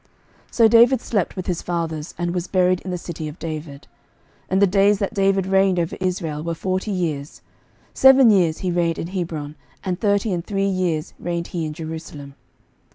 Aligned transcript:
11:002:010 0.47 0.53
So 0.55 0.67
David 0.67 1.01
slept 1.01 1.35
with 1.35 1.45
his 1.45 1.61
fathers, 1.61 2.15
and 2.17 2.33
was 2.33 2.47
buried 2.47 2.79
in 2.81 2.89
the 2.89 2.97
city 2.97 3.27
of 3.27 3.37
David. 3.37 3.83
11:002:011 4.45 4.45
And 4.49 4.61
the 4.63 4.65
days 4.65 4.97
that 4.97 5.13
David 5.13 5.45
reigned 5.45 5.77
over 5.79 5.95
Israel 5.99 6.41
were 6.43 6.55
forty 6.55 6.89
years: 6.89 7.43
seven 7.93 8.31
years 8.31 8.63
reigned 8.63 8.97
he 8.97 9.01
in 9.03 9.07
Hebron, 9.09 9.53
and 9.83 9.99
thirty 10.01 10.33
and 10.33 10.43
three 10.43 10.65
years 10.65 11.13
reigned 11.19 11.49
he 11.49 11.65
in 11.67 11.73
Jerusalem. 11.73 12.33